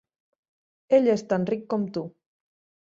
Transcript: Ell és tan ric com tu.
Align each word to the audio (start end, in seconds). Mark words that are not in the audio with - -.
Ell 0.99 1.11
és 1.17 1.25
tan 1.35 1.47
ric 1.53 1.71
com 1.75 1.87
tu. 1.99 2.09